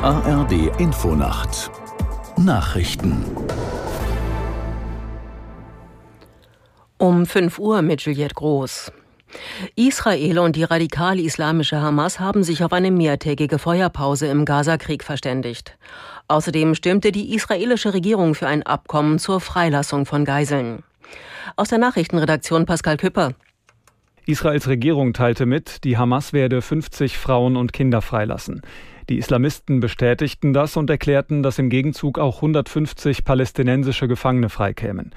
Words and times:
ARD 0.00 0.70
Infonacht 0.78 1.72
Nachrichten 2.36 3.24
Um 6.98 7.26
5 7.26 7.58
Uhr 7.58 7.82
mit 7.82 8.02
Juliette 8.02 8.34
Groß. 8.34 8.92
Israel 9.74 10.38
und 10.38 10.54
die 10.54 10.62
radikal-islamische 10.62 11.80
Hamas 11.80 12.20
haben 12.20 12.44
sich 12.44 12.62
auf 12.62 12.72
eine 12.72 12.92
mehrtägige 12.92 13.58
Feuerpause 13.58 14.28
im 14.28 14.44
Gazakrieg 14.44 15.02
verständigt. 15.02 15.76
Außerdem 16.28 16.76
stimmte 16.76 17.10
die 17.10 17.34
israelische 17.34 17.92
Regierung 17.92 18.36
für 18.36 18.46
ein 18.46 18.62
Abkommen 18.62 19.18
zur 19.18 19.40
Freilassung 19.40 20.06
von 20.06 20.24
Geiseln. 20.24 20.84
Aus 21.56 21.70
der 21.70 21.78
Nachrichtenredaktion 21.78 22.66
Pascal 22.66 22.98
Küpper. 22.98 23.32
Israels 24.28 24.68
Regierung 24.68 25.14
teilte 25.14 25.46
mit, 25.46 25.84
die 25.84 25.96
Hamas 25.96 26.34
werde 26.34 26.60
50 26.60 27.16
Frauen 27.16 27.56
und 27.56 27.72
Kinder 27.72 28.02
freilassen. 28.02 28.60
Die 29.08 29.16
Islamisten 29.16 29.80
bestätigten 29.80 30.52
das 30.52 30.76
und 30.76 30.90
erklärten, 30.90 31.42
dass 31.42 31.58
im 31.58 31.70
Gegenzug 31.70 32.18
auch 32.18 32.36
150 32.36 33.24
palästinensische 33.24 34.06
Gefangene 34.06 34.50
freikämen. 34.50 35.12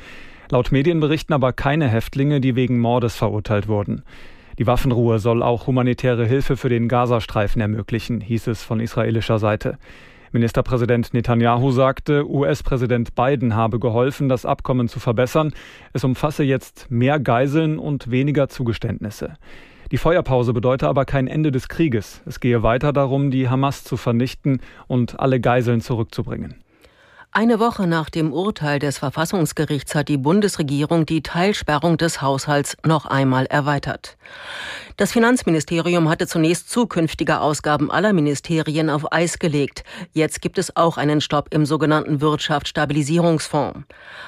Laut 0.49 0.71
Medienberichten 0.71 1.35
aber 1.35 1.51
keine 1.51 1.89
Häftlinge, 1.89 2.39
die 2.39 2.55
wegen 2.55 2.79
Mordes 2.79 3.17
verurteilt 3.17 3.67
wurden. 3.67 4.03
Die 4.57 4.65
Waffenruhe 4.65 5.19
soll 5.19 5.43
auch 5.43 5.67
humanitäre 5.67 6.25
Hilfe 6.25 6.55
für 6.55 6.69
den 6.69 6.87
Gazastreifen 6.87 7.61
ermöglichen, 7.61 8.21
hieß 8.21 8.47
es 8.47 8.63
von 8.63 8.79
israelischer 8.79 9.39
Seite. 9.39 9.77
Ministerpräsident 10.31 11.13
Netanyahu 11.13 11.71
sagte, 11.71 12.25
US-Präsident 12.29 13.15
Biden 13.15 13.55
habe 13.55 13.79
geholfen, 13.79 14.29
das 14.29 14.45
Abkommen 14.45 14.87
zu 14.87 14.99
verbessern. 14.99 15.53
Es 15.93 16.03
umfasse 16.03 16.43
jetzt 16.43 16.89
mehr 16.89 17.19
Geiseln 17.19 17.77
und 17.77 18.11
weniger 18.11 18.47
Zugeständnisse. 18.47 19.33
Die 19.91 19.97
Feuerpause 19.97 20.53
bedeute 20.53 20.87
aber 20.87 21.03
kein 21.03 21.27
Ende 21.27 21.51
des 21.51 21.67
Krieges. 21.67 22.21
Es 22.25 22.39
gehe 22.39 22.63
weiter 22.63 22.93
darum, 22.93 23.29
die 23.29 23.49
Hamas 23.49 23.83
zu 23.83 23.97
vernichten 23.97 24.61
und 24.87 25.19
alle 25.19 25.41
Geiseln 25.41 25.81
zurückzubringen. 25.81 26.55
Eine 27.33 27.61
Woche 27.61 27.87
nach 27.87 28.09
dem 28.09 28.33
Urteil 28.33 28.79
des 28.79 28.97
Verfassungsgerichts 28.97 29.95
hat 29.95 30.09
die 30.09 30.17
Bundesregierung 30.17 31.05
die 31.05 31.23
Teilsperrung 31.23 31.97
des 31.97 32.21
Haushalts 32.21 32.75
noch 32.85 33.05
einmal 33.05 33.45
erweitert. 33.45 34.17
Das 35.01 35.13
Finanzministerium 35.13 36.09
hatte 36.09 36.27
zunächst 36.27 36.69
zukünftige 36.69 37.41
Ausgaben 37.41 37.89
aller 37.89 38.13
Ministerien 38.13 38.91
auf 38.91 39.11
Eis 39.11 39.39
gelegt. 39.39 39.83
Jetzt 40.13 40.43
gibt 40.43 40.59
es 40.59 40.75
auch 40.75 40.95
einen 40.97 41.21
Stopp 41.21 41.51
im 41.51 41.65
sogenannten 41.65 42.21
Wirtschaftsstabilisierungsfonds. 42.21 43.79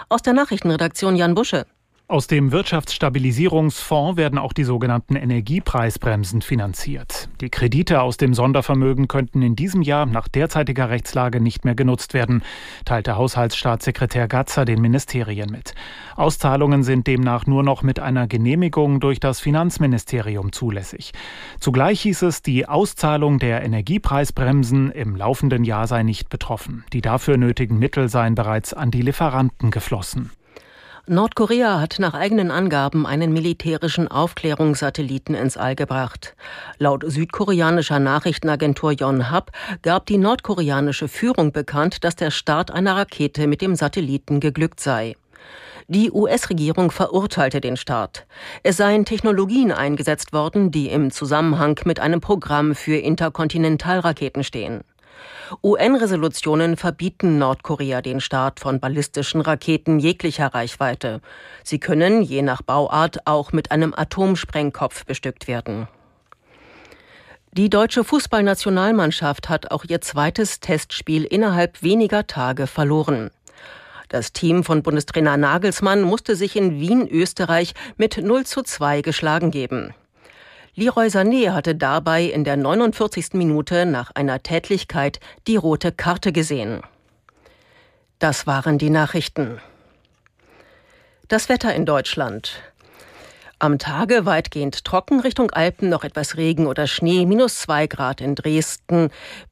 Aus 0.10 0.24
der 0.24 0.34
Nachrichtenredaktion 0.34 1.16
Jan 1.16 1.36
Busche. 1.36 1.68
Aus 2.08 2.26
dem 2.26 2.52
Wirtschaftsstabilisierungsfonds 2.52 4.18
werden 4.18 4.40
auch 4.40 4.52
die 4.52 4.64
sogenannten 4.64 5.16
Energiepreisbremsen 5.16 6.42
finanziert. 6.42 7.23
Die 7.44 7.50
Kredite 7.50 8.02
aus 8.02 8.16
dem 8.16 8.34
Sondervermögen 8.34 9.10
könnten 9.10 9.42
in 9.42 9.58
diesem 9.58 9.82
Jahr 9.82 10.06
nach 10.06 10.30
derzeitiger 10.30 10.90
Rechtslage 10.90 11.42
nicht 11.42 11.66
mehr 11.66 11.76
genutzt 11.76 12.14
werden, 12.14 12.42
teilte 12.86 13.18
Haushaltsstaatssekretär 13.18 14.30
Gatzer 14.30 14.64
den 14.64 14.80
Ministerien 14.80 15.52
mit. 15.52 15.76
Auszahlungen 16.16 16.84
sind 16.84 17.06
demnach 17.06 17.46
nur 17.46 17.62
noch 17.62 17.82
mit 17.82 18.00
einer 18.00 18.28
Genehmigung 18.28 19.02
durch 19.02 19.20
das 19.20 19.42
Finanzministerium 19.42 20.54
zulässig. 20.54 21.12
Zugleich 21.60 22.00
hieß 22.04 22.22
es, 22.22 22.44
die 22.44 22.66
Auszahlung 22.66 23.40
der 23.40 23.62
Energiepreisbremsen 23.66 24.92
im 24.92 25.18
laufenden 25.18 25.66
Jahr 25.66 25.88
sei 25.88 26.04
nicht 26.04 26.30
betroffen. 26.30 26.86
Die 26.94 27.02
dafür 27.02 27.36
nötigen 27.36 27.78
Mittel 27.78 28.08
seien 28.08 28.36
bereits 28.36 28.74
an 28.74 28.90
die 28.90 29.02
Lieferanten 29.02 29.70
geflossen. 29.70 30.32
Nordkorea 31.06 31.82
hat 31.82 31.98
nach 32.00 32.14
eigenen 32.14 32.50
Angaben 32.50 33.06
einen 33.06 33.34
militärischen 33.34 34.08
Aufklärungssatelliten 34.08 35.36
ins 35.36 35.58
All 35.58 35.76
gebracht. 35.76 36.34
Laut 36.78 37.04
südkoreanischer 37.06 38.00
Nachrichtenagentur 38.00 38.94
Yonhap 38.94 39.52
gab 39.82 40.06
die 40.06 40.18
nordkoreanische 40.18 41.10
Führung 41.10 41.52
bekannt, 41.52 42.06
dass 42.06 42.16
der 42.16 42.32
Start 42.32 42.72
einer 42.72 42.96
Rakete 42.96 43.48
mit 43.48 43.62
dem 43.62 43.76
Satelliten 43.76 44.40
geglückt 44.40 44.80
sei. 44.80 45.18
Die 45.90 46.10
US-Regierung 46.10 46.90
verurteilte 46.90 47.60
den 47.60 47.76
Start. 47.76 48.26
Es 48.64 48.78
seien 48.78 49.04
Technologien 49.04 49.74
eingesetzt 49.74 50.32
worden, 50.32 50.72
die 50.72 50.88
im 50.88 51.12
Zusammenhang 51.12 51.78
mit 51.84 52.00
einem 52.00 52.22
Programm 52.22 52.76
für 52.76 52.96
Interkontinentalraketen 52.96 54.46
stehen. 54.46 54.86
UN-Resolutionen 55.62 56.78
verbieten 56.78 57.38
Nordkorea 57.38 58.02
den 58.02 58.22
Start 58.22 58.60
von 58.60 58.80
ballistischen 58.80 59.42
Raketen 59.42 60.00
jeglicher 60.00 60.48
Reichweite. 60.48 61.22
Sie 61.64 61.80
können 61.80 62.22
je 62.22 62.42
nach 62.42 62.62
Bauart 62.62 63.28
auch 63.28 63.52
mit 63.52 63.72
einem 63.72 63.94
Atomsprengkopf 63.96 65.06
bestückt 65.06 65.48
werden. 65.48 65.88
Die 67.52 67.70
deutsche 67.70 68.04
Fußballnationalmannschaft 68.04 69.48
hat 69.48 69.70
auch 69.70 69.86
ihr 69.88 70.02
zweites 70.02 70.60
Testspiel 70.60 71.24
innerhalb 71.24 71.84
weniger 71.84 72.26
Tage 72.26 72.66
verloren. 72.66 73.30
Das 74.10 74.34
Team 74.34 74.64
von 74.64 74.82
Bundestrainer 74.82 75.38
Nagelsmann 75.38 76.02
musste 76.02 76.36
sich 76.36 76.56
in 76.56 76.80
Wien, 76.80 77.08
Österreich 77.08 77.74
mit 77.98 78.18
0 78.18 78.46
zu 78.46 78.64
2 78.64 79.02
geschlagen 79.02 79.52
geben. 79.52 79.94
Leroy 80.76 81.06
Sané 81.06 81.52
hatte 81.52 81.76
dabei 81.76 82.24
in 82.24 82.44
der 82.44 82.58
49. 82.58 83.34
Minute 83.34 83.86
nach 83.86 84.10
einer 84.16 84.42
Tätlichkeit 84.42 85.20
die 85.46 85.56
rote 85.56 85.92
Karte 85.92 86.32
gesehen. 86.32 86.82
Das 88.18 88.48
waren 88.48 88.80
die 88.80 88.90
Nachrichten. 88.90 89.60
Das 91.28 91.48
Wetter 91.48 91.76
in 91.76 91.86
Deutschland. 91.86 92.60
Am 93.60 93.78
Tage 93.78 94.26
weitgehend 94.26 94.84
trocken, 94.84 95.20
Richtung 95.20 95.52
Alpen 95.52 95.90
noch 95.90 96.04
etwas 96.04 96.38
Regen 96.38 96.66
oder 96.66 96.88
Schnee, 96.88 97.28
minus 97.28 97.60
zwei 97.60 97.86
Grad 97.86 98.20
in 98.20 98.34
Dresden 98.34 99.10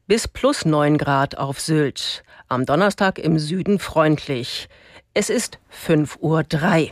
bis 0.08 0.28
plus 0.28 0.66
neun 0.66 0.98
Grad 0.98 1.38
auf 1.38 1.60
Sylt. 1.60 2.24
Am 2.48 2.66
Donnerstag 2.66 3.20
im 3.20 3.38
Süden 3.38 3.78
freundlich. 3.78 4.70
Es 5.14 5.30
ist 5.30 5.60
fünf 5.70 6.18
Uhr. 6.20 6.44
drei. 6.44 6.92